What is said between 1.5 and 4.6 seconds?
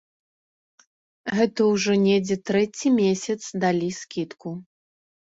ўжо недзе трэці месяц далі скідку.